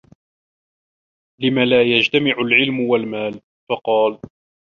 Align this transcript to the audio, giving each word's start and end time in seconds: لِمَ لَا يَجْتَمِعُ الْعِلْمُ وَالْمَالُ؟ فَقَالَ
لِمَ 1.41 1.59
لَا 1.59 1.81
يَجْتَمِعُ 1.81 2.31
الْعِلْمُ 2.37 2.79
وَالْمَالُ؟ 2.79 3.41
فَقَالَ 3.69 4.19